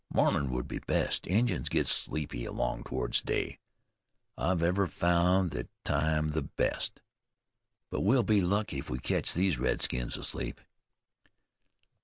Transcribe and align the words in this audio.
"Mornin' 0.11 0.49
would 0.49 0.67
be 0.67 0.79
best. 0.79 1.27
Injuns 1.27 1.69
get 1.69 1.85
sleepy 1.87 2.43
along 2.43 2.85
towards 2.85 3.21
day. 3.21 3.59
I've 4.35 4.63
ever 4.63 4.87
found 4.87 5.51
thet 5.51 5.67
time 5.85 6.29
the 6.29 6.41
best. 6.41 7.01
But 7.91 8.01
we'll 8.01 8.23
be 8.23 8.41
lucky 8.41 8.79
if 8.79 8.89
we 8.89 8.97
ketch 8.97 9.35
these 9.35 9.59
redskins 9.59 10.17
asleep." 10.17 10.59